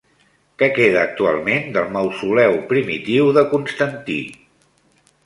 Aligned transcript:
Què 0.61 0.67
queda 0.77 1.01
actualment 1.01 1.67
del 1.75 1.91
mausoleu 1.97 2.57
primitiu 2.71 3.29
de 3.39 3.45
Constantí? 3.53 4.17